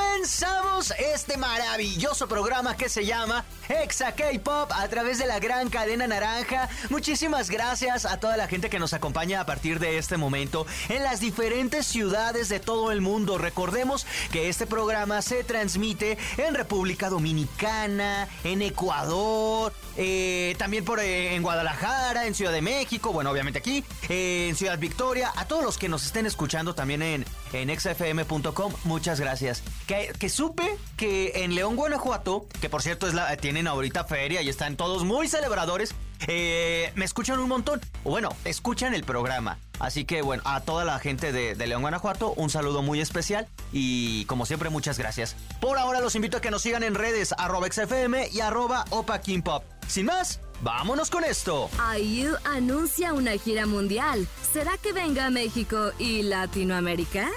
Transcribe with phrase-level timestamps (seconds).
[0.00, 6.06] Comenzamos este maravilloso programa que se llama Exa K-Pop a través de la gran cadena
[6.06, 6.68] naranja.
[6.88, 11.02] Muchísimas gracias a toda la gente que nos acompaña a partir de este momento en
[11.02, 13.38] las diferentes ciudades de todo el mundo.
[13.38, 21.34] Recordemos que este programa se transmite en República Dominicana, en Ecuador, eh, también por eh,
[21.34, 25.64] en Guadalajara, en Ciudad de México, bueno, obviamente aquí, eh, en Ciudad Victoria, a todos
[25.64, 29.62] los que nos estén escuchando también en, en xfm.com, muchas gracias.
[29.90, 34.48] Que, supe que en León, Guanajuato, que por cierto es la, tienen ahorita feria y
[34.48, 35.96] están todos muy celebradores,
[36.28, 37.80] me escuchan un montón.
[38.04, 39.58] Bueno, escuchan el programa.
[39.80, 44.26] Así que bueno, a toda la gente de, León, Guanajuato, un saludo muy especial y
[44.26, 45.34] como siempre muchas gracias.
[45.60, 49.20] Por ahora los invito a que nos sigan en redes arroba xfm y arroba opa
[49.44, 49.64] Pop.
[49.88, 51.68] Sin más, vámonos con esto.
[51.98, 54.28] IU anuncia una gira mundial.
[54.52, 57.28] ¿Será que venga a México y Latinoamérica?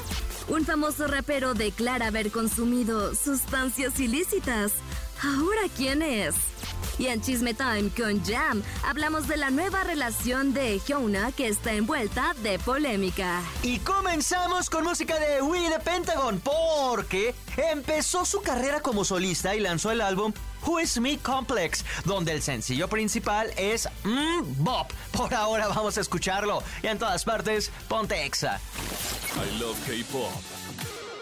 [0.47, 4.73] Un famoso rapero declara haber consumido sustancias ilícitas.
[5.23, 6.35] ¿Ahora quién es?
[6.99, 11.73] Y en Chisme Time con Jam hablamos de la nueva relación de Hyuna que está
[11.73, 13.41] envuelta de polémica.
[13.63, 19.61] Y comenzamos con música de We the Pentagon porque empezó su carrera como solista y
[19.61, 20.33] lanzó el álbum
[20.65, 24.91] Who Is Me Complex, donde el sencillo principal es Mmm Bop.
[25.11, 28.59] Por ahora vamos a escucharlo y en todas partes ponte Exa.
[29.35, 30.31] I love K-pop.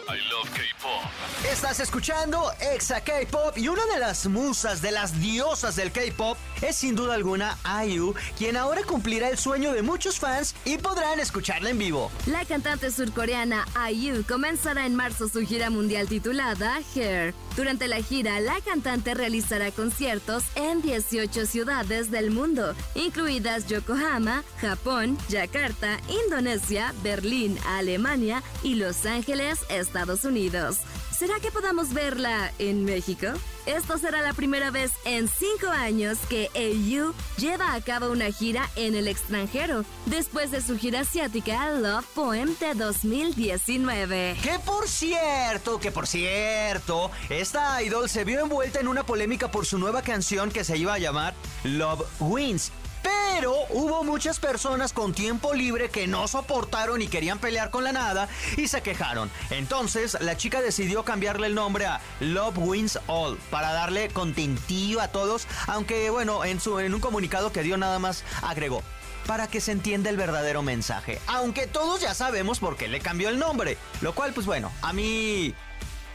[0.07, 1.49] I love K-pop.
[1.49, 6.75] Estás escuchando Exa K-pop y una de las musas, de las diosas del K-pop es
[6.75, 11.69] sin duda alguna IU, quien ahora cumplirá el sueño de muchos fans y podrán escucharla
[11.69, 12.11] en vivo.
[12.27, 17.33] La cantante surcoreana IU comenzará en marzo su gira mundial titulada Hair.
[17.55, 25.17] Durante la gira, la cantante realizará conciertos en 18 ciudades del mundo, incluidas Yokohama, Japón,
[25.29, 30.77] Yakarta, Indonesia, Berlín, Alemania y Los Ángeles, Estados Unidos.
[31.21, 33.27] ¿Será que podamos verla en México?
[33.67, 38.67] Esto será la primera vez en cinco años que AU lleva a cabo una gira
[38.75, 44.35] en el extranjero, después de su gira asiática Love Poem de 2019.
[44.41, 49.67] Que por cierto, que por cierto, esta idol se vio envuelta en una polémica por
[49.67, 52.71] su nueva canción que se iba a llamar Love Wins.
[53.03, 57.91] Pero hubo muchas personas con tiempo libre que no soportaron y querían pelear con la
[57.91, 59.31] nada y se quejaron.
[59.49, 65.07] Entonces la chica decidió cambiarle el nombre a Love Wins All para darle contentillo a
[65.07, 68.83] todos, aunque bueno, en, su, en un comunicado que dio nada más agregó
[69.27, 71.19] para que se entienda el verdadero mensaje.
[71.27, 73.77] Aunque todos ya sabemos por qué le cambió el nombre.
[74.01, 75.53] Lo cual, pues bueno, a mí...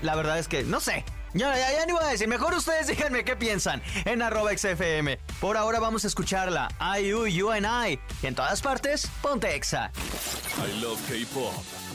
[0.02, 1.06] La verdad es que, no sé,
[1.38, 2.28] ya, ya, ya ni a decir.
[2.28, 5.18] Mejor ustedes díganme qué piensan en arroba XFM.
[5.40, 6.68] Por ahora vamos a escucharla.
[7.00, 7.98] IU, you and I.
[8.22, 9.90] Y en todas partes, ponte Exa.
[10.58, 11.85] I love K-pop.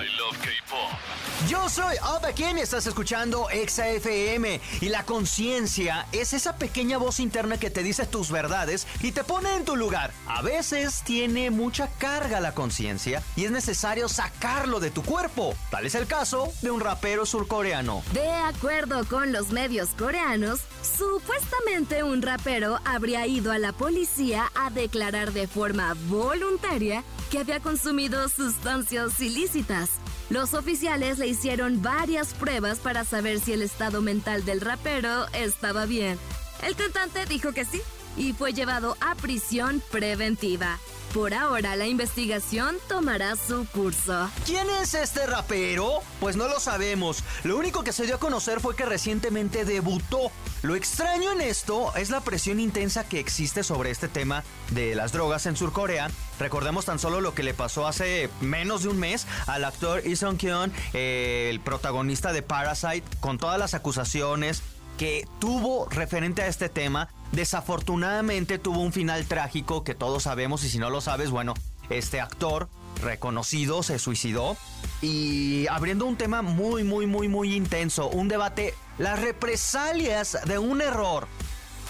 [0.00, 1.20] I love K-pop.
[1.48, 4.60] Yo soy Opa Kim y estás escuchando Exa FM.
[4.80, 9.24] Y la conciencia es esa pequeña voz interna que te dice tus verdades y te
[9.24, 10.10] pone en tu lugar.
[10.26, 15.54] A veces tiene mucha carga la conciencia y es necesario sacarlo de tu cuerpo.
[15.70, 18.02] Tal es el caso de un rapero surcoreano.
[18.12, 24.70] De acuerdo con los medios coreanos, supuestamente un rapero habría ido a la policía a
[24.70, 29.89] declarar de forma voluntaria que había consumido sustancias ilícitas.
[30.30, 35.86] Los oficiales le hicieron varias pruebas para saber si el estado mental del rapero estaba
[35.86, 36.18] bien.
[36.62, 37.82] El cantante dijo que sí
[38.16, 40.78] y fue llevado a prisión preventiva.
[41.14, 44.30] Por ahora la investigación tomará su curso.
[44.46, 46.02] ¿Quién es este rapero?
[46.20, 47.24] Pues no lo sabemos.
[47.42, 50.30] Lo único que se dio a conocer fue que recientemente debutó.
[50.62, 55.10] Lo extraño en esto es la presión intensa que existe sobre este tema de las
[55.10, 56.10] drogas en Surcorea.
[56.38, 60.14] Recordemos tan solo lo que le pasó hace menos de un mes al actor Lee
[60.14, 64.62] Sung Kyun, eh, el protagonista de Parasite, con todas las acusaciones
[65.00, 67.08] que tuvo referente a este tema.
[67.32, 71.54] Desafortunadamente tuvo un final trágico que todos sabemos y si no lo sabes, bueno,
[71.88, 72.68] este actor
[73.00, 74.58] reconocido se suicidó
[75.00, 80.82] y abriendo un tema muy, muy, muy, muy intenso, un debate, las represalias de un
[80.82, 81.28] error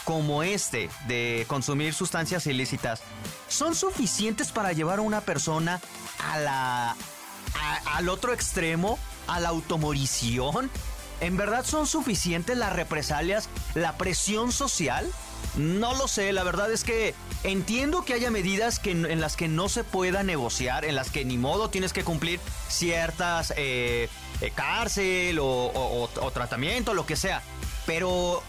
[0.05, 3.03] como este de consumir sustancias ilícitas
[3.49, 5.81] son suficientes para llevar a una persona
[6.33, 6.97] a la
[7.87, 10.71] al otro extremo, a la automorición.
[11.21, 15.07] ¿En verdad son suficientes las represalias, la presión social?
[15.57, 17.15] No lo sé, la verdad es que
[17.45, 21.25] entiendo que haya medidas que, en las que no se pueda negociar, en las que
[21.25, 24.09] ni modo tienes que cumplir ciertas eh,
[24.41, 27.43] eh, cárcel o, tratamiento, lo que sea.
[27.85, 28.43] Pero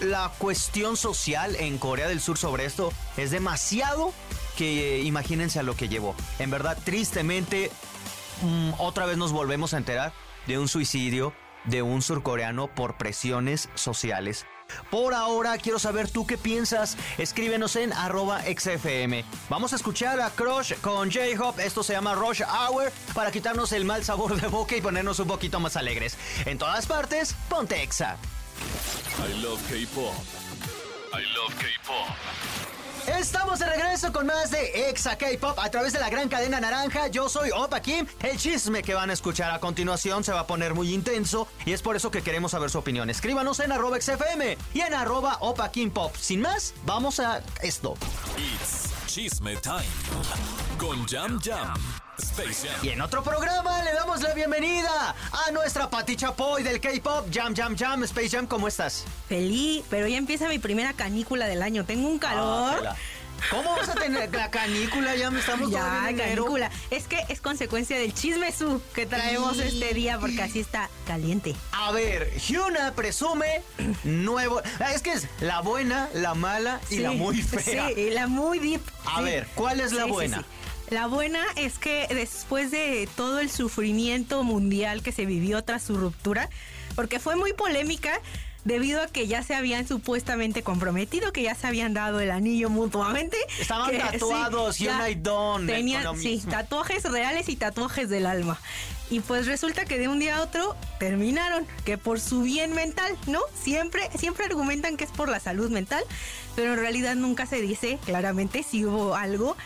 [0.00, 4.12] la cuestión social en Corea del Sur sobre esto es demasiado
[4.56, 6.14] que imagínense a lo que llevó.
[6.38, 7.70] En verdad, tristemente,
[8.42, 10.12] mm, otra vez nos volvemos a enterar
[10.46, 11.34] de un suicidio
[11.66, 14.46] de un surcoreano por presiones sociales.
[14.90, 16.96] Por ahora quiero saber tú qué piensas.
[17.18, 19.24] Escríbenos en arroba xfm.
[19.48, 21.60] Vamos a escuchar a Crush con J-Hop.
[21.60, 25.28] Esto se llama Rush Hour para quitarnos el mal sabor de boca y ponernos un
[25.28, 26.16] poquito más alegres.
[26.44, 28.16] En todas partes, ponte exa.
[29.18, 30.14] I love K-pop.
[31.12, 32.75] I love K-pop.
[33.06, 37.06] Estamos de regreso con más de Exa K-Pop a través de la gran cadena naranja.
[37.06, 38.04] Yo soy Opa Kim.
[38.20, 41.72] El chisme que van a escuchar a continuación se va a poner muy intenso y
[41.72, 43.08] es por eso que queremos saber su opinión.
[43.08, 46.14] Escríbanos en arroba XFM y en arroba Opa Kim Pop.
[46.16, 47.94] Sin más, vamos a esto.
[49.16, 49.80] Chisme Time
[50.76, 51.74] con Jam Jam.
[52.82, 57.54] Y en otro programa le damos la bienvenida a nuestra Pati Chapoy del K-Pop, Jam
[57.56, 59.06] Jam Jam, Space Jam, ¿cómo estás?
[59.26, 61.86] Feliz, pero ya empieza mi primera canícula del año.
[61.86, 62.86] Tengo un calor.
[62.86, 62.94] Ah,
[63.50, 65.14] ¿Cómo vas a tener la canícula?
[65.16, 66.70] Ya me estamos Ya, canícula.
[66.90, 71.54] Es que es consecuencia del chisme su que traemos este día porque así está caliente.
[71.72, 73.62] A ver, Hyuna presume
[74.04, 74.60] nuevo.
[74.80, 77.88] Ah, es que es la buena, la mala y la muy fea.
[77.94, 78.82] Sí, la muy deep.
[79.04, 80.44] A ver, ¿cuál es la buena?
[80.90, 85.96] La buena es que después de todo el sufrimiento mundial que se vivió tras su
[85.96, 86.48] ruptura,
[86.94, 88.20] porque fue muy polémica,
[88.66, 92.68] debido a que ya se habían supuestamente comprometido, que ya se habían dado el anillo
[92.68, 93.36] mutuamente.
[93.60, 95.66] Estaban tatuados, y y Don.
[95.66, 98.58] Tenían, sí, tatuajes reales y tatuajes del alma.
[99.08, 103.16] Y pues resulta que de un día a otro terminaron, que por su bien mental,
[103.28, 103.40] ¿no?
[103.54, 106.02] Siempre, siempre argumentan que es por la salud mental,
[106.56, 109.56] pero en realidad nunca se dice claramente si hubo algo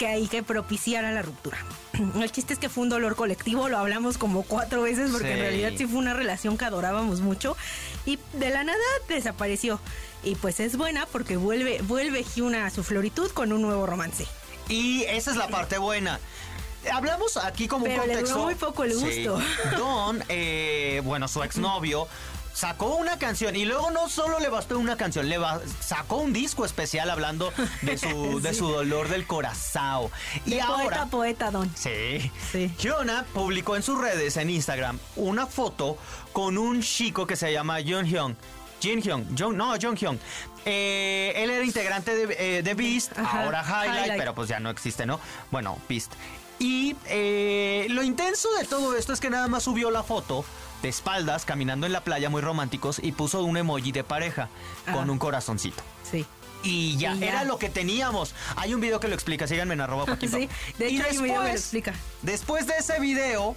[0.00, 1.58] que hay que propiciar a la ruptura.
[2.22, 5.40] El chiste es que fue un dolor colectivo, lo hablamos como cuatro veces porque en
[5.40, 7.54] realidad sí fue una relación que adorábamos mucho
[8.06, 9.78] y de la nada desapareció.
[10.22, 14.26] Y pues es buena porque vuelve, vuelve Hyuna a su floritud con un nuevo romance.
[14.70, 16.18] Y esa es la parte buena.
[16.90, 18.22] Hablamos aquí como un contexto.
[18.22, 19.38] Le duró muy poco el gusto.
[19.76, 22.08] Don, eh, bueno, su exnovio
[22.60, 25.38] sacó una canción y luego no solo le bastó una canción, le
[25.80, 30.10] sacó un disco especial hablando de su, de su dolor del corazón.
[30.44, 31.74] Y ahora, poeta, poeta, don.
[31.74, 32.30] Sí.
[32.52, 32.70] sí.
[33.32, 35.96] publicó en sus redes, en Instagram, una foto
[36.34, 38.36] con un chico que se llama Jung Hyun.
[38.82, 40.20] Jin Hyun, no, Jung Hyun.
[40.66, 45.18] Eh, él era integrante de, eh, Beast, ahora Highlight, pero pues ya no existe, ¿no?
[45.50, 46.12] Bueno, Beast.
[46.58, 50.44] Y eh, lo intenso de todo esto es que nada más subió la foto
[50.82, 54.48] de espaldas, caminando en la playa muy románticos y puso un emoji de pareja
[54.92, 55.82] con un corazoncito.
[56.10, 56.26] Sí.
[56.62, 58.34] Y ya, era lo que teníamos.
[58.56, 60.48] Hay un video que lo explica, síganme en arroba Sí,
[60.78, 61.94] de hecho hay un video que lo explica.
[62.22, 63.56] Después de ese video,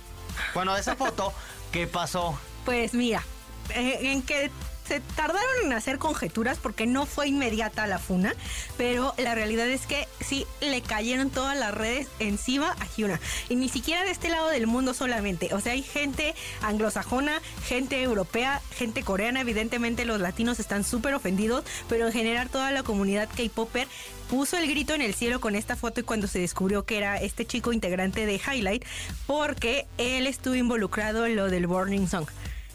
[0.54, 1.34] bueno, de esa foto,
[1.72, 2.38] ¿qué pasó?
[2.66, 3.24] Pues mira,
[3.70, 4.52] en que
[4.88, 8.34] se tardaron en hacer conjeturas porque no fue inmediata la funa,
[8.78, 13.20] pero la realidad es que sí le cayeron todas las redes encima a Hyuna.
[13.50, 15.54] Y ni siquiera de este lado del mundo solamente.
[15.54, 19.42] O sea, hay gente anglosajona, gente europea, gente coreana.
[19.42, 23.88] Evidentemente los latinos están súper ofendidos, pero en general toda la comunidad K-Popper
[24.30, 27.18] puso el grito en el cielo con esta foto y cuando se descubrió que era
[27.18, 28.86] este chico integrante de Highlight,
[29.28, 32.28] porque él estuvo involucrado en lo del Burning Song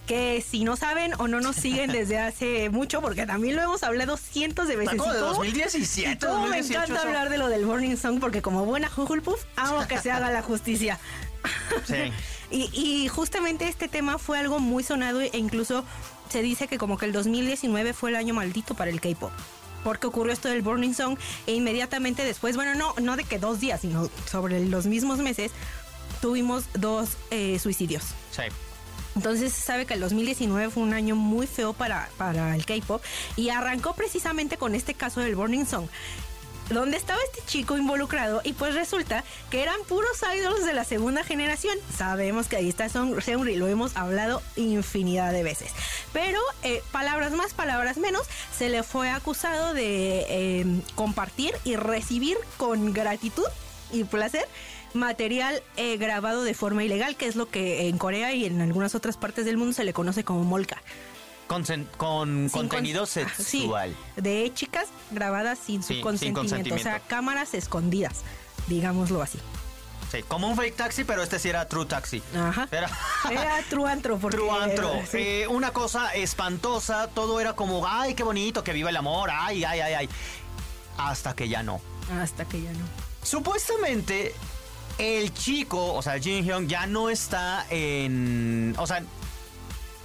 [0.09, 3.83] que si no saben o no nos siguen desde hace mucho, porque también lo hemos
[3.83, 4.97] hablado cientos de veces.
[4.97, 6.11] Como de 2017.
[6.11, 9.87] Y todo me encanta hablar de lo del Morning Song, porque como buena Puff, amo
[9.87, 10.99] que se haga la justicia.
[11.85, 12.11] Sí.
[12.51, 15.85] y, y justamente este tema fue algo muy sonado e incluso
[16.31, 19.31] se dice que como que el 2019 fue el año maldito para el K-pop
[19.85, 23.61] porque ocurrió esto del Burning Song e inmediatamente después, bueno, no, no de que dos
[23.61, 25.53] días, sino sobre los mismos meses,
[26.21, 28.03] tuvimos dos eh, suicidios.
[28.33, 28.43] Sí.
[29.19, 33.03] Entonces se sabe que el 2019 fue un año muy feo para, para el K-Pop
[33.35, 35.89] y arrancó precisamente con este caso del Burning Song
[36.71, 41.25] donde estaba este chico involucrado y pues resulta que eran puros idols de la segunda
[41.25, 41.77] generación.
[41.97, 45.73] Sabemos que ahí está Seungri, lo hemos hablado infinidad de veces.
[46.13, 48.23] Pero eh, palabras más, palabras menos,
[48.57, 53.47] se le fue acusado de eh, compartir y recibir con gratitud
[53.91, 54.47] y placer
[54.95, 58.95] material eh, grabado de forma ilegal, que es lo que en Corea y en algunas
[58.95, 60.83] otras partes del mundo se le conoce como molka.
[61.47, 61.65] Con,
[61.97, 63.97] con contenido sexual.
[64.17, 68.21] de chicas grabadas sin su consentimiento, O sea, cámaras escondidas,
[68.67, 69.39] digámoslo así.
[70.13, 72.23] Sí, como un fake taxi, pero este sí era true taxi.
[72.35, 72.69] Ajá.
[72.71, 72.91] Era,
[73.31, 74.37] Era truantro, porque...
[74.37, 74.93] Truantro.
[75.11, 75.19] sí.
[75.19, 79.65] Eh, una cosa espantosa, todo era como, ay, qué bonito, que viva el amor, ay,
[79.65, 80.09] ay, ay, ay.
[80.99, 81.81] Hasta que ya no.
[82.21, 82.85] Hasta que ya no.
[83.23, 84.35] Supuestamente,
[84.99, 88.75] el chico, o sea, Jin Hyun, ya no está en.
[88.79, 89.03] O sea,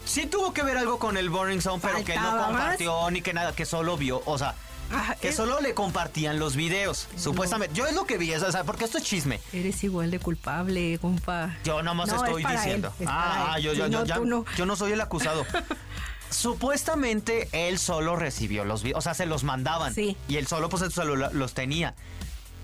[0.05, 2.45] sí tuvo que ver algo con el Burning Zone, pero que no más.
[2.47, 4.55] compartió ni que nada, que solo vio, o sea.
[4.91, 7.73] Ah, Que es- solo le compartían los videos, supuestamente.
[7.73, 9.39] Yo es lo que vi, o sea, porque esto es chisme.
[9.51, 11.55] Eres igual de culpable, compa.
[11.63, 12.93] Yo nomás No, es estoy diciendo.
[12.99, 14.45] él, es ah, yo, no, ya- tú no.
[14.57, 15.45] yo no soy el acusado.
[16.29, 19.93] Supuestamente él solo recibió los videos, o sea, se los mandaban.
[19.93, 20.17] Sí.
[20.27, 21.93] Y él solo pues celular los tenía.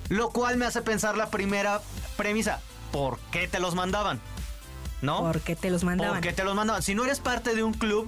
[0.09, 1.81] Lo cual me hace pensar la primera
[2.17, 2.59] premisa.
[2.91, 4.19] ¿Por qué te los mandaban?
[5.01, 5.19] ¿No?
[5.19, 6.15] ¿Por qué te los mandaban?
[6.15, 6.81] ¿Por qué te los mandaban?
[6.83, 8.07] Si no eres parte de un club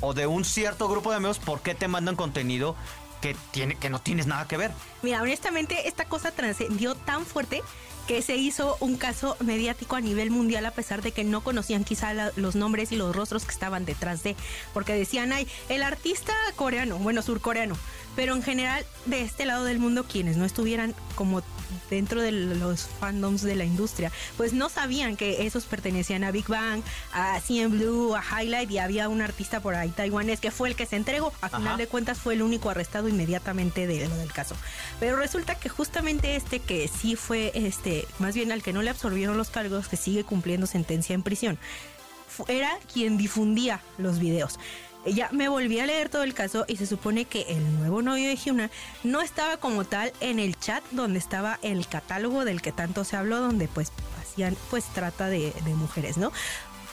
[0.00, 2.76] o de un cierto grupo de amigos, ¿por qué te mandan contenido
[3.22, 4.72] que, tiene, que no tienes nada que ver?
[5.02, 7.62] Mira, honestamente, esta cosa trascendió tan fuerte
[8.06, 11.84] que se hizo un caso mediático a nivel mundial a pesar de que no conocían
[11.84, 14.34] quizá la- los nombres y los rostros que estaban detrás de,
[14.72, 17.76] porque decían, ay, el artista coreano, bueno, surcoreano,
[18.18, 21.40] pero en general de este lado del mundo quienes no estuvieran como
[21.88, 26.48] dentro de los fandoms de la industria, pues no sabían que esos pertenecían a Big
[26.48, 26.82] Bang,
[27.12, 30.74] a CN Blue, a Highlight y había un artista por ahí taiwanés que fue el
[30.74, 31.32] que se entregó.
[31.42, 34.56] A final de cuentas fue el único arrestado inmediatamente de lo del caso.
[34.98, 38.90] Pero resulta que justamente este que sí fue, este, más bien al que no le
[38.90, 41.56] absorbieron los cargos, que sigue cumpliendo sentencia en prisión,
[42.48, 44.58] era quien difundía los videos.
[45.06, 48.28] Ya me volví a leer todo el caso y se supone que el nuevo novio
[48.28, 48.70] de Hyuna
[49.04, 53.16] no estaba como tal en el chat donde estaba el catálogo del que tanto se
[53.16, 56.32] habló, donde pues hacían pues trata de, de mujeres, ¿no?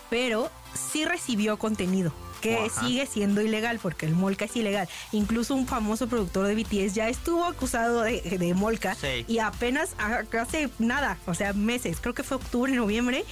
[0.10, 0.50] Pero
[0.92, 2.82] sí recibió contenido que Ajá.
[2.86, 4.88] sigue siendo ilegal porque el molca es ilegal.
[5.12, 9.26] Incluso un famoso productor de BTS ya estuvo acusado de, de molca Sí.
[9.28, 9.96] y apenas
[10.40, 13.26] hace nada, o sea, meses, creo que fue octubre, noviembre.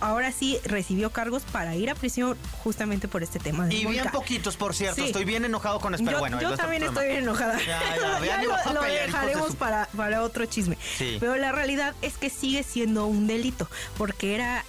[0.00, 4.06] Ahora sí recibió cargos para ir a prisión justamente por este tema de Y bien
[4.12, 4.96] poquitos, por cierto.
[4.96, 5.06] Sí.
[5.06, 6.40] Estoy bien enojado con eso, pero yo bueno.
[6.42, 7.58] yo también estoy bien enojada.
[7.58, 10.76] Ya, ya, ya Ya ni lo, pelear, de dejaremos su- para, para otro chisme.
[10.98, 11.16] Sí.
[11.20, 14.64] Pero la realidad es que sigue siendo un delito, porque era,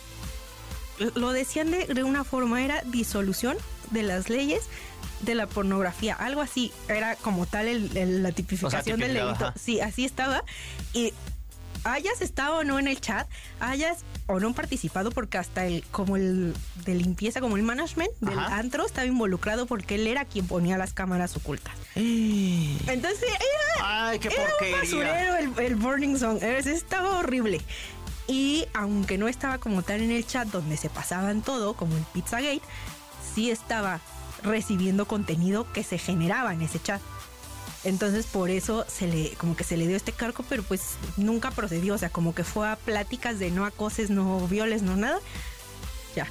[1.15, 3.57] lo decían de, de una forma, era disolución
[3.91, 4.63] de las leyes
[5.21, 9.45] de la pornografía, algo así, era como tal el- el- la tipificación del delito.
[9.47, 9.53] ajá.
[9.59, 10.43] Sí, así estaba.
[10.93, 11.13] Y
[11.85, 13.27] hayas estado o no en el chat,
[13.59, 18.37] hayas o no participado, porque hasta el, como el de limpieza, como el management del
[18.39, 18.57] Ajá.
[18.57, 21.73] antro estaba involucrado porque él era quien ponía las cámaras ocultas.
[21.95, 26.41] Entonces era, Ay, qué era un basurero el, el Burning Song.
[26.41, 27.61] Es- Estaba horrible.
[28.27, 32.03] Y aunque no estaba como tal en el chat donde se pasaban todo, como el
[32.05, 32.61] Pizzagate,
[33.35, 33.99] sí estaba
[34.43, 37.01] recibiendo contenido que se generaba en ese chat.
[37.85, 40.81] Entonces por eso se le, como que se le dio este cargo, pero pues
[41.17, 41.93] nunca procedió.
[41.93, 45.19] O sea, como que fue a pláticas de no acoses, no violes, no nada.
[46.15, 46.27] Ya.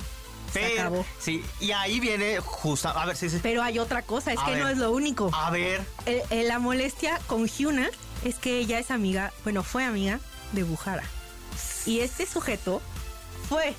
[0.53, 1.07] Se Pero, acabó.
[1.19, 2.89] sí, y ahí viene justo.
[2.89, 3.41] A ver, sí, sí.
[3.43, 4.63] Pero hay otra cosa, es A que ver.
[4.63, 5.31] no es lo único.
[5.35, 5.83] A ver.
[6.07, 7.89] Eh, eh, la molestia con Hyuna
[8.25, 10.21] es que ella es amiga, bueno, fue amiga
[10.53, 11.03] de Bujara.
[11.87, 12.81] Y este sujeto
[13.49, 13.75] fue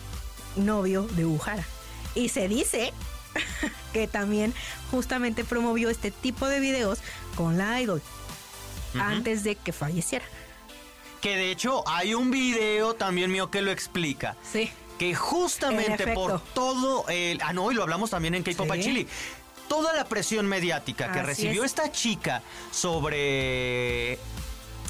[0.57, 1.63] novio de Bujara.
[2.13, 2.91] Y se dice
[3.95, 4.53] que también
[4.91, 6.99] justamente promovió este tipo de videos
[7.37, 8.01] con la idol
[8.99, 10.25] antes de que falleciera.
[11.21, 14.35] Que de hecho hay un video también mío que lo explica.
[14.51, 14.69] Sí.
[14.99, 17.39] Que En justamente por todo el.
[17.41, 18.81] Ah, no, y lo hablamos también en K-Pop Sí.
[18.81, 19.07] Chili.
[19.69, 21.71] Toda la presión mediática que Así recibió es.
[21.71, 24.19] esta chica sobre.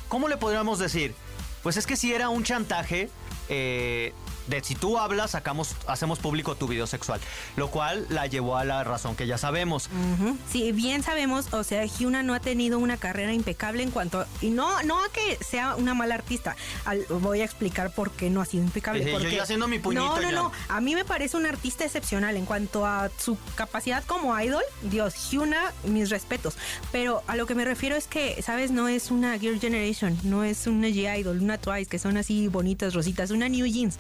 [0.10, 1.14] ¿Cómo le podríamos decir?
[1.62, 3.10] Pues es que si era un chantaje.
[3.50, 4.14] eh,
[4.48, 7.20] de si tú hablas, sacamos, hacemos público tu video sexual.
[7.56, 9.90] Lo cual la llevó a la razón que ya sabemos.
[10.20, 10.38] Ujú.
[10.52, 14.28] Sí, bien sabemos, o sea, Hyuna no ha tenido una carrera impecable en cuanto a-
[14.42, 16.56] y no no a que sea una mala artista.
[16.86, 19.04] Al- voy a explicar por qué no ha sido impecable.
[19.04, 20.32] Sí, yo porque, ya haciendo mi puñito No, no, ya.
[20.32, 20.52] no.
[20.70, 24.64] A mí me parece un artista excepcional en cuanto a su capacidad como idol.
[24.84, 26.56] Dios, Hyuna, mis respetos.
[26.92, 30.44] Pero a lo que me refiero es que, sabes, no es una Girl Generation, no
[30.44, 33.98] es una G-Idol, una Twice que son así bonitas, rositas, una New Jeans.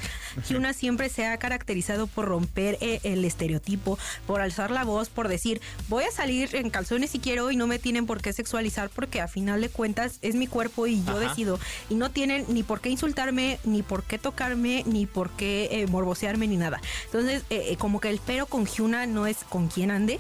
[0.50, 5.28] Hyuna siempre se ha caracterizado por romper eh, el estereotipo, por alzar la voz, por
[5.28, 8.90] decir, voy a salir en calzones si quiero y no me tienen por qué sexualizar
[8.90, 11.30] porque a final de cuentas es mi cuerpo y yo Ajá.
[11.30, 11.60] decido.
[11.90, 15.88] Y no tienen ni por qué insultarme, ni por qué tocarme, ni por qué eh,
[15.88, 16.82] morbosearme, ni nada.
[17.06, 20.20] Entonces, eh, como que el pero con Hyuna no es con quien ande.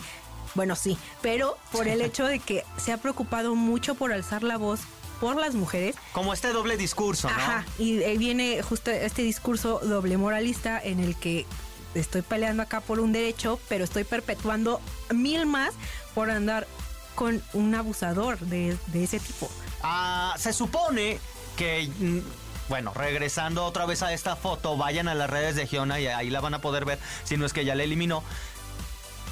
[0.53, 4.57] Bueno, sí, pero por el hecho de que se ha preocupado mucho por alzar la
[4.57, 4.81] voz
[5.19, 7.35] por las mujeres Como este doble discurso, ¿no?
[7.35, 11.45] Ajá, y ahí viene justo este discurso doble moralista en el que
[11.93, 14.81] estoy peleando acá por un derecho, pero estoy perpetuando
[15.13, 15.73] mil más
[16.13, 16.67] por andar
[17.15, 19.49] con un abusador de, de ese tipo.
[19.81, 21.19] Ah, se supone
[21.55, 22.19] que mm,
[22.67, 26.29] bueno, regresando otra vez a esta foto, vayan a las redes de Giona y ahí
[26.29, 28.23] la van a poder ver, si no es que ya la eliminó.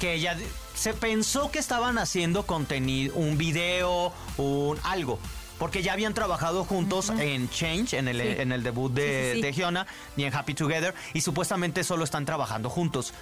[0.00, 0.36] Que ella
[0.74, 5.18] se pensó que estaban haciendo contenido, un video, un algo.
[5.58, 8.40] Porque ya habían trabajado juntos en Change, en el, Sí.
[8.40, 9.42] en el debut de, Sí, sí, sí.
[9.42, 13.12] de Giona, y en Happy Together, y supuestamente solo están trabajando juntos.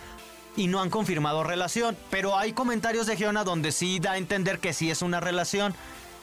[0.56, 4.58] Y no han confirmado relación, pero hay comentarios de Giona donde sí da a entender
[4.58, 5.74] que sí es una relación.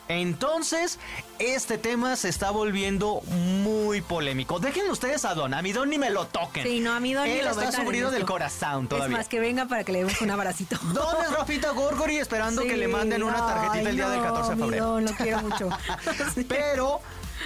[0.09, 0.97] Entonces,
[1.37, 4.59] este tema se está volviendo muy polémico.
[4.59, 6.63] Dejen ustedes a Don, a mi Don ni me lo toquen.
[6.63, 9.17] Sí, no, a mi Don ni Él lo está subido del corazón Es todavía.
[9.17, 10.77] más, que venga para que le demos un abracito.
[10.93, 14.57] ¿Dónde es Rafita Gorgori esperando que le manden una tarjetita el día del 14 de
[14.57, 14.85] febrero?
[14.85, 15.69] mi Don, lo quiero mucho.
[16.47, 17.01] Pero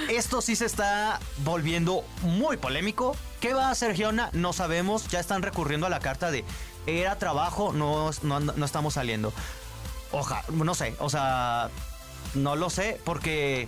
[0.08, 3.18] esto sí se está volviendo muy polémico.
[3.42, 4.30] ¿Qué va a hacer Giona?
[4.32, 5.10] No sabemos.
[5.10, 6.46] Ya están recurriendo a la carta de
[6.88, 9.34] era trabajo, no, no, no estamos saliendo.
[10.14, 11.70] Oja, no sé, o sea,
[12.34, 13.68] no lo sé porque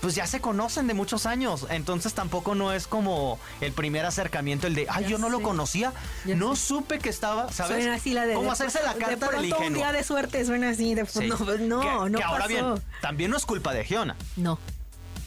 [0.00, 4.66] pues ya se conocen de muchos años, entonces tampoco no es como el primer acercamiento,
[4.66, 5.92] el de, ay, Ya yo no lo conocía,
[6.24, 7.78] Ya no supe que estaba, ¿sabes?
[7.82, 8.34] Suena así la de.
[8.34, 9.78] Como de- hacerse la de carta del pronto un ingenuo.
[9.78, 10.94] día de suerte suena así.
[10.94, 11.26] De, Sí.
[11.26, 12.48] No, pues, no, que, no que ahora pasó.
[12.74, 14.16] bien, también no es culpa de Giona.
[14.36, 14.58] No.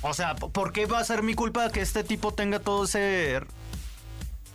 [0.02, 3.42] O sea, ¿por qué va a ser mi culpa que este tipo tenga todo ese...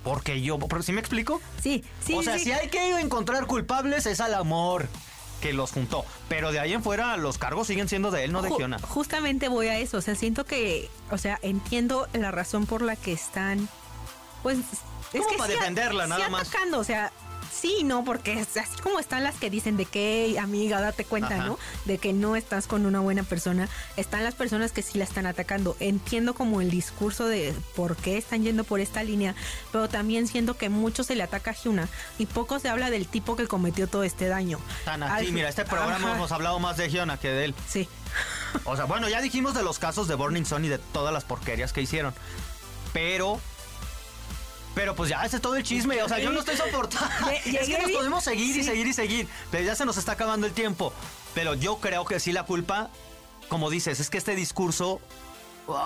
[0.02, 0.58] Porque yo...
[0.58, 1.40] ¿pero ¿Sí me explico?
[1.62, 2.44] Sí, sí, o sea, sí.
[2.44, 4.87] si hay que encontrar culpables es al amor
[5.44, 6.06] que los juntó.
[6.28, 8.78] Pero de ahí en fuera los cargos siguen siendo de él, no de Ju- Giona.
[8.78, 9.98] Justamente voy a eso.
[9.98, 10.88] O sea, siento que.
[11.10, 13.68] O sea, entiendo la razón por la que están.
[14.42, 14.56] Pues.
[15.12, 16.48] Es Como que para sí defenderla, sí nada más.
[16.48, 17.12] atacando, o sea.
[17.64, 21.06] Sí, no, porque es así como están las que dicen de que, "Ey, amiga, date
[21.06, 21.47] cuenta, Ajá.
[21.47, 21.59] ¿no?
[21.87, 23.71] De que no estás con una buena persona.
[23.97, 25.75] Están las personas que sí la están atacando.
[25.80, 29.35] Entiendo como el discurso de por qué están yendo por esta línea,
[29.73, 33.06] pero también siento que mucho se le ataca a Hyuna y poco se habla del
[33.09, 34.59] tipo que cometió todo este daño.
[34.85, 36.16] Tan así, Al- mira, este programa Ajá.
[36.16, 37.54] hemos hablado más de Giona que de él.
[37.66, 37.88] Sí.
[38.64, 41.25] O sea, bueno, ya dijimos de los casos de Burning Sun y de todas las
[41.25, 42.12] porquerías que hicieron.
[42.92, 43.40] Pero...
[44.74, 47.08] Pero pues ya ese es todo el chisme, o sea, yo no estoy soportando.
[47.44, 50.46] Es que nos podemos seguir y seguir y seguir, pero ya se nos está acabando
[50.46, 50.92] el tiempo.
[51.34, 52.90] Pero yo creo que sí la culpa,
[53.48, 55.00] como dices, es que este discurso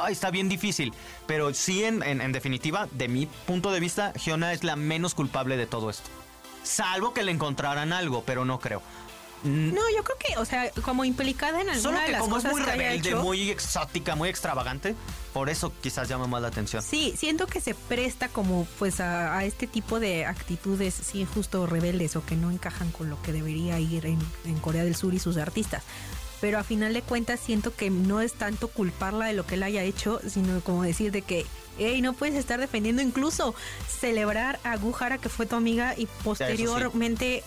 [0.09, 0.93] está bien difícil.
[1.27, 5.15] Pero sí, en, en- en definitiva, de mi punto de vista, Giona es la menos
[5.15, 6.09] culpable de todo esto.
[6.63, 8.83] Salvo que le encontraran algo, pero no creo.
[9.45, 12.21] Mm, No, yo creo que, o sea, como implicada en alguna Solo de que las
[12.23, 14.95] como es cosas muy que haya rebelde, hecho, muy exótica, muy extravagante,
[15.33, 16.83] por eso quizás llama más la atención.
[16.83, 21.67] Sí, siento que se presta como pues a, a este tipo de actitudes, sí, justo
[21.67, 25.15] rebeldes o que no encajan con lo que debería ir en, en Corea del Sur
[25.15, 25.85] y sus artistas.
[26.41, 29.63] Pero a final de cuentas siento que no es tanto culparla de lo que él
[29.65, 31.45] haya hecho, sino como decir de que,
[31.79, 33.57] hey, no puedes estar defendiendo, incluso
[34.01, 37.43] celebrar a Guhara que fue tu amiga y posteriormente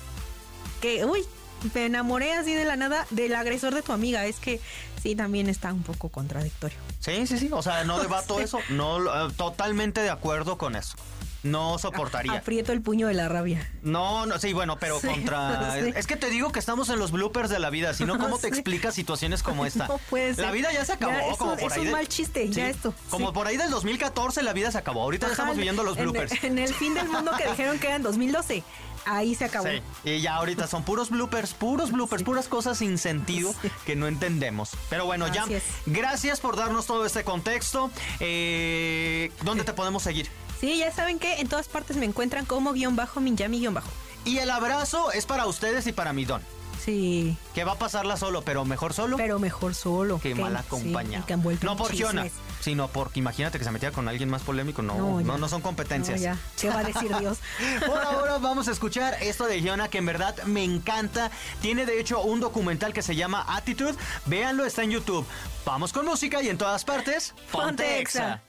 [0.82, 1.22] que, uy,
[1.74, 4.26] me enamoré así de la nada del agresor de tu amiga.
[4.26, 4.60] Es que
[5.02, 6.78] sí, también está un poco contradictorio.
[7.00, 7.50] Sí, sí, sí.
[7.52, 8.60] O sea, no debato eso.
[8.70, 10.96] No, eh, totalmente de acuerdo con eso.
[11.44, 12.34] No soportaría.
[12.34, 13.68] Aprieto el puño de la rabia.
[13.82, 15.74] No, no, sí, bueno, pero Sí, contra.
[15.82, 15.92] sí.
[15.96, 17.94] Es que te digo que estamos en los bloopers de la vida.
[17.96, 19.88] Si no, ¿cómo te explicas situaciones como esta?
[19.92, 20.46] No puede ser.
[20.46, 21.80] La vida ya se acabó, Ya, es como un- por es ahí.
[21.82, 25.02] un de- mal chiste, ya esto, Como por ahí del 2014 la vida se acabó.
[25.02, 26.44] Ahorita ya Ajá, estamos viviendo los en- bloopers.
[26.44, 28.64] En, el fin del mundo que dijeron que era en 2012.
[29.06, 29.68] Ahí se acabó.
[29.68, 32.24] Sí, y ya ahorita son puros bloopers, puros bloopers, Sí.
[32.26, 33.72] puras cosas sin sentido Sí.
[33.88, 34.70] que no entendemos.
[34.92, 35.64] Pero bueno, es.
[35.88, 37.90] gracias por darnos todo este contexto.
[38.20, 40.30] Eh, ¿Dónde te podemos seguir?
[40.62, 43.90] Sí, ya saben que en todas partes me encuentran como guion bajo, Minyami guion bajo.
[44.24, 46.42] Y el abrazo es para ustedes y para mi don,
[46.84, 50.20] Sí, que va a pasarla solo, pero mejor solo pero mejor solo.
[50.20, 51.24] que mal sí, acompañado.
[51.24, 52.26] y que no por Giona,
[52.60, 54.82] sino porque imagínate que se metía con alguien más polémico.
[54.82, 55.50] No, no, No, no, ya.
[55.50, 56.20] son competencias.
[56.20, 56.38] No, ya.
[56.60, 57.38] ¿Qué va a decir Dios?
[57.86, 61.30] Por ahora vamos a escuchar esto de Giona que en verdad me encanta.
[61.62, 63.94] Tiene de hecho un documental que se llama Attitude.
[64.26, 65.26] Véanlo, está en YouTube.
[65.66, 67.36] Vamos con música y en todas partes.
[67.52, 68.42] Ponte Exa.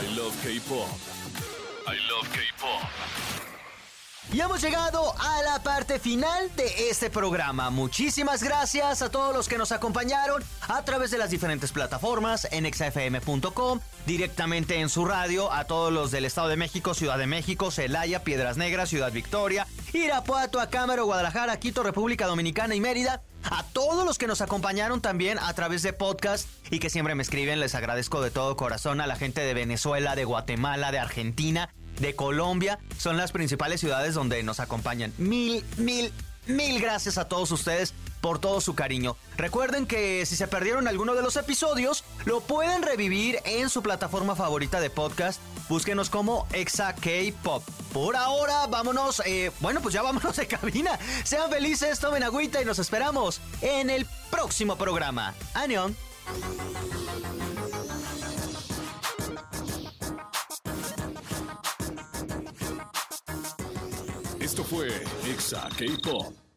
[0.00, 0.86] I love K-pop.
[2.06, 3.38] Love K-pop.
[4.30, 7.70] Y hemos llegado a la parte final de este programa.
[7.70, 12.66] Muchísimas gracias a todos los que nos acompañaron a través de las diferentes plataformas en
[12.66, 17.70] exafm.com, directamente en su radio, a todos los del Estado de México, Ciudad de México,
[17.70, 23.22] Celaya, Piedras Negras, Ciudad Victoria, Irapuato, Acámaro, Guadalajara, Quito, República Dominicana y Mérida.
[23.50, 27.22] A todos los que nos acompañaron también a través de podcast y que siempre me
[27.22, 31.70] escriben, les agradezco de todo corazón a la gente de Venezuela, de Guatemala, de Argentina,
[32.00, 32.78] de Colombia.
[32.98, 35.12] Son las principales ciudades donde nos acompañan.
[35.18, 36.12] Mil, mil,
[36.46, 39.16] mil gracias a todos ustedes por todo su cariño.
[39.36, 44.34] Recuerden que si se perdieron alguno de los episodios, lo pueden revivir en su plataforma
[44.34, 45.40] favorita de podcast.
[45.68, 47.62] Búsquenos como Exa K-Pop.
[47.92, 50.98] Por ahora, vámonos, eh, bueno, pues ya vámonos de cabina.
[51.24, 55.34] Sean felices, tomen agüita y nos esperamos en el próximo programa.
[55.54, 55.96] Anion.
[64.68, 64.88] Fue
[65.26, 66.47] Exa K-Pop